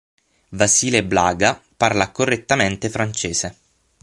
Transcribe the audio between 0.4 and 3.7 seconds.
Vasile Blaga parla correntemente francese.